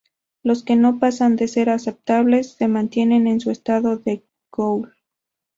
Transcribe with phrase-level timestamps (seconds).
[0.41, 4.95] Los que no pasan de ser aceptables, se mantienen en su estado de ghoul.